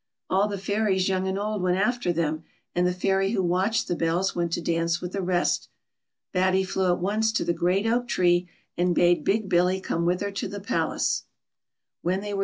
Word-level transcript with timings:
All 0.31 0.47
the 0.47 0.57
fairies, 0.57 1.07
young 1.07 1.27
and 1.27 1.37
old, 1.37 1.61
went 1.61 1.77
after 1.77 2.11
them, 2.11 2.43
and 2.73 2.87
the 2.87 2.91
fairy 2.91 3.33
who 3.33 3.43
watched 3.43 3.87
the 3.87 3.95
bells 3.95 4.35
went 4.35 4.51
to 4.53 4.59
dance 4.59 4.99
with 4.99 5.11
the 5.11 5.21
rest. 5.21 5.69
Batty 6.33 6.63
flew 6.63 6.91
at 6.91 6.97
once 6.99 7.31
to 7.33 7.45
the 7.45 7.53
great 7.53 7.85
oak 7.85 8.07
tree, 8.07 8.49
and 8.75 8.95
bade 8.95 9.23
Big 9.23 9.47
Billy 9.47 9.79
come 9.79 10.03
with 10.07 10.21
her 10.21 10.31
to 10.31 10.47
the 10.47 10.59
palace. 10.59 11.25
When 12.01 12.13
they 12.13 12.19
were 12.19 12.19
212 12.19 12.39
BATTY. 12.39 12.39